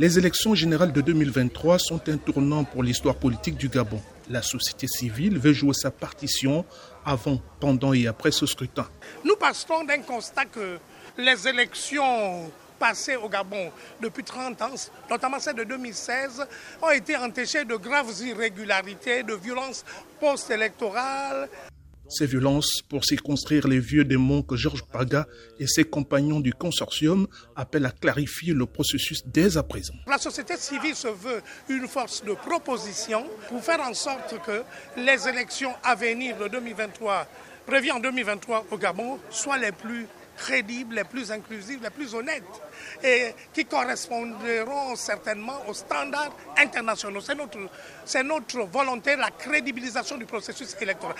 Les 0.00 0.16
élections 0.16 0.54
générales 0.54 0.92
de 0.92 1.00
2023 1.00 1.80
sont 1.80 2.08
un 2.08 2.18
tournant 2.18 2.62
pour 2.62 2.84
l'histoire 2.84 3.16
politique 3.16 3.56
du 3.56 3.68
Gabon. 3.68 4.00
La 4.30 4.42
société 4.42 4.86
civile 4.86 5.40
veut 5.40 5.52
jouer 5.52 5.74
sa 5.74 5.90
partition 5.90 6.64
avant, 7.04 7.40
pendant 7.58 7.92
et 7.92 8.06
après 8.06 8.30
ce 8.30 8.46
scrutin. 8.46 8.86
Nous 9.24 9.34
partons 9.34 9.82
d'un 9.82 10.02
constat 10.02 10.44
que 10.44 10.78
les 11.16 11.48
élections 11.48 12.48
passées 12.78 13.16
au 13.16 13.28
Gabon 13.28 13.72
depuis 14.00 14.22
30 14.22 14.62
ans, 14.62 14.74
notamment 15.10 15.40
celles 15.40 15.56
de 15.56 15.64
2016, 15.64 16.46
ont 16.80 16.90
été 16.90 17.16
entachées 17.16 17.64
de 17.64 17.74
graves 17.74 18.12
irrégularités, 18.22 19.24
de 19.24 19.34
violences 19.34 19.84
post-électorales. 20.20 21.48
Ces 22.08 22.26
violences, 22.26 22.82
pour 22.88 23.04
circonscrire 23.04 23.68
les 23.68 23.80
vieux 23.80 24.04
démons 24.04 24.42
que 24.42 24.56
Georges 24.56 24.84
Paga 24.84 25.26
et 25.58 25.66
ses 25.66 25.84
compagnons 25.84 26.40
du 26.40 26.54
consortium 26.54 27.26
appellent 27.54 27.84
à 27.84 27.90
clarifier 27.90 28.54
le 28.54 28.64
processus 28.64 29.22
dès 29.26 29.58
à 29.58 29.62
présent. 29.62 29.94
La 30.06 30.16
société 30.16 30.56
civile 30.56 30.94
se 30.94 31.08
veut 31.08 31.42
une 31.68 31.86
force 31.86 32.24
de 32.24 32.32
proposition 32.32 33.26
pour 33.48 33.62
faire 33.62 33.80
en 33.80 33.92
sorte 33.92 34.34
que 34.46 34.62
les 34.96 35.28
élections 35.28 35.74
à 35.84 35.94
venir 35.94 36.38
de 36.38 36.48
2023, 36.48 37.26
prévues 37.66 37.90
en 37.90 38.00
2023 38.00 38.66
au 38.70 38.78
Gabon, 38.78 39.18
soient 39.28 39.58
les 39.58 39.72
plus 39.72 40.06
crédibles, 40.38 40.94
les 40.94 41.04
plus 41.04 41.30
inclusives, 41.30 41.80
les 41.82 41.90
plus 41.90 42.14
honnêtes 42.14 42.44
et 43.02 43.34
qui 43.52 43.64
correspondront 43.64 44.96
certainement 44.96 45.58
aux 45.68 45.74
standards 45.74 46.34
internationaux. 46.56 47.20
C'est 47.20 47.34
notre, 47.34 47.58
c'est 48.04 48.22
notre 48.22 48.60
volonté, 48.66 49.16
la 49.16 49.30
crédibilisation 49.30 50.16
du 50.16 50.24
processus 50.24 50.74
électoral. 50.80 51.16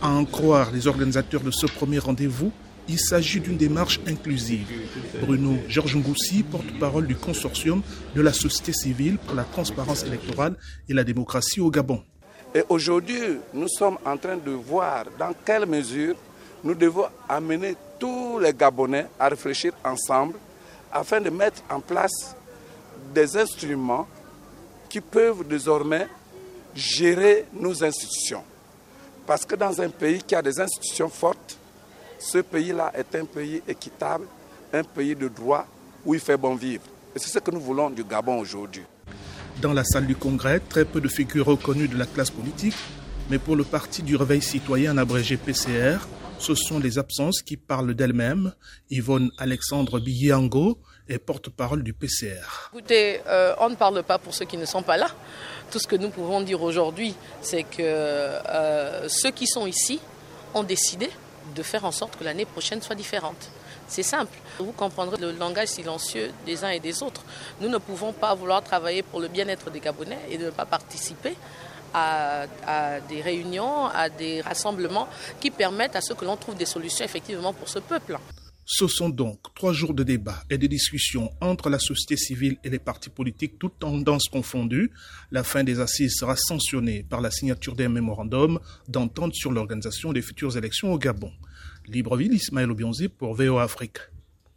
À 0.00 0.08
en 0.08 0.24
croire 0.24 0.70
les 0.70 0.86
organisateurs 0.86 1.42
de 1.42 1.50
ce 1.50 1.66
premier 1.66 1.98
rendez-vous, 1.98 2.52
il 2.88 2.98
s'agit 2.98 3.40
d'une 3.40 3.56
démarche 3.56 4.00
inclusive. 4.06 4.66
Bruno 5.22 5.56
Georges 5.68 5.96
Ngoussi, 5.96 6.42
porte-parole 6.42 7.06
du 7.06 7.16
consortium 7.16 7.82
de 8.14 8.20
la 8.20 8.32
société 8.32 8.72
civile 8.72 9.18
pour 9.18 9.34
la 9.34 9.44
transparence 9.44 10.04
électorale 10.04 10.56
et 10.88 10.92
la 10.92 11.04
démocratie 11.04 11.60
au 11.60 11.70
Gabon. 11.70 12.02
Et 12.54 12.62
aujourd'hui, 12.68 13.40
nous 13.52 13.68
sommes 13.68 13.98
en 14.04 14.16
train 14.16 14.36
de 14.36 14.52
voir 14.52 15.06
dans 15.18 15.32
quelle 15.44 15.66
mesure 15.66 16.14
nous 16.64 16.74
devons 16.74 17.06
amener 17.28 17.76
tous 17.98 18.38
les 18.38 18.54
Gabonais 18.54 19.06
à 19.20 19.28
réfléchir 19.28 19.72
ensemble 19.84 20.34
afin 20.90 21.20
de 21.20 21.28
mettre 21.30 21.62
en 21.70 21.80
place 21.80 22.34
des 23.14 23.36
instruments 23.36 24.08
qui 24.88 25.00
peuvent 25.00 25.46
désormais 25.46 26.08
gérer 26.74 27.44
nos 27.52 27.84
institutions. 27.84 28.42
Parce 29.26 29.44
que 29.44 29.54
dans 29.54 29.80
un 29.80 29.88
pays 29.90 30.22
qui 30.22 30.34
a 30.34 30.42
des 30.42 30.58
institutions 30.58 31.08
fortes, 31.08 31.58
ce 32.18 32.38
pays-là 32.38 32.92
est 32.94 33.14
un 33.14 33.24
pays 33.26 33.62
équitable, 33.68 34.26
un 34.72 34.84
pays 34.84 35.14
de 35.14 35.28
droit 35.28 35.66
où 36.04 36.14
il 36.14 36.20
fait 36.20 36.36
bon 36.36 36.54
vivre. 36.54 36.84
Et 37.14 37.18
c'est 37.18 37.28
ce 37.30 37.38
que 37.38 37.50
nous 37.50 37.60
voulons 37.60 37.90
du 37.90 38.04
Gabon 38.04 38.38
aujourd'hui. 38.38 38.82
Dans 39.60 39.72
la 39.72 39.84
salle 39.84 40.06
du 40.06 40.16
Congrès, 40.16 40.60
très 40.60 40.84
peu 40.84 41.00
de 41.00 41.08
figures 41.08 41.46
reconnues 41.46 41.88
de 41.88 41.96
la 41.96 42.06
classe 42.06 42.30
politique, 42.30 42.74
mais 43.30 43.38
pour 43.38 43.56
le 43.56 43.64
Parti 43.64 44.02
du 44.02 44.16
Réveil 44.16 44.42
citoyen 44.42 44.98
abrégé 44.98 45.36
PCR, 45.36 45.98
ce 46.38 46.54
sont 46.54 46.78
les 46.78 46.98
absences 46.98 47.42
qui 47.42 47.56
parlent 47.56 47.94
d'elles-mêmes. 47.94 48.52
Yvonne 48.90 49.30
Alexandre 49.38 50.00
Biyango 50.00 50.78
est 51.08 51.18
porte-parole 51.18 51.82
du 51.82 51.92
PCR. 51.92 52.70
Écoutez, 52.72 53.20
euh, 53.26 53.54
on 53.60 53.70
ne 53.70 53.74
parle 53.74 54.02
pas 54.02 54.18
pour 54.18 54.34
ceux 54.34 54.44
qui 54.44 54.56
ne 54.56 54.64
sont 54.64 54.82
pas 54.82 54.96
là. 54.96 55.08
Tout 55.70 55.78
ce 55.78 55.86
que 55.86 55.96
nous 55.96 56.10
pouvons 56.10 56.40
dire 56.40 56.62
aujourd'hui, 56.62 57.14
c'est 57.40 57.62
que 57.62 57.82
euh, 57.82 59.08
ceux 59.08 59.30
qui 59.30 59.46
sont 59.46 59.66
ici 59.66 60.00
ont 60.54 60.62
décidé 60.62 61.08
de 61.54 61.62
faire 61.62 61.84
en 61.84 61.92
sorte 61.92 62.16
que 62.16 62.24
l'année 62.24 62.44
prochaine 62.44 62.80
soit 62.82 62.94
différente. 62.94 63.50
C'est 63.86 64.02
simple. 64.02 64.36
Vous 64.58 64.72
comprendrez 64.72 65.18
le 65.18 65.32
langage 65.32 65.68
silencieux 65.68 66.30
des 66.46 66.64
uns 66.64 66.70
et 66.70 66.80
des 66.80 67.02
autres. 67.02 67.22
Nous 67.60 67.68
ne 67.68 67.78
pouvons 67.78 68.12
pas 68.12 68.34
vouloir 68.34 68.62
travailler 68.62 69.02
pour 69.02 69.20
le 69.20 69.28
bien-être 69.28 69.70
des 69.70 69.80
Gabonais 69.80 70.18
et 70.30 70.38
ne 70.38 70.50
pas 70.50 70.64
participer 70.64 71.34
à, 71.94 72.46
des 73.08 73.22
réunions, 73.22 73.86
à 73.86 74.08
des 74.08 74.40
rassemblements 74.40 75.08
qui 75.40 75.50
permettent 75.50 75.96
à 75.96 76.00
ce 76.00 76.12
que 76.12 76.24
l'on 76.24 76.36
trouve 76.36 76.56
des 76.56 76.66
solutions 76.66 77.04
effectivement 77.04 77.52
pour 77.52 77.68
ce 77.68 77.78
peuple. 77.78 78.18
Ce 78.66 78.86
sont 78.88 79.10
donc 79.10 79.54
trois 79.54 79.74
jours 79.74 79.92
de 79.92 80.02
débat 80.02 80.42
et 80.48 80.56
de 80.56 80.66
discussions 80.66 81.30
entre 81.42 81.68
la 81.68 81.78
société 81.78 82.16
civile 82.16 82.56
et 82.64 82.70
les 82.70 82.78
partis 82.78 83.10
politiques, 83.10 83.58
toutes 83.58 83.78
tendances 83.78 84.28
confondues. 84.28 84.90
La 85.30 85.44
fin 85.44 85.64
des 85.64 85.80
assises 85.80 86.16
sera 86.16 86.34
sanctionnée 86.34 87.02
par 87.02 87.20
la 87.20 87.30
signature 87.30 87.74
d'un 87.74 87.90
mémorandum 87.90 88.58
d'entente 88.88 89.34
sur 89.34 89.52
l'organisation 89.52 90.14
des 90.14 90.22
futures 90.22 90.56
élections 90.56 90.92
au 90.94 90.98
Gabon. 90.98 91.30
Libreville, 91.86 92.32
Ismaël 92.32 92.70
Obionzi 92.70 93.08
pour 93.08 93.34
VO 93.34 93.58
Afrique. 93.58 93.98